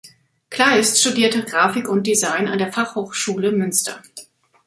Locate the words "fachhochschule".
2.73-3.51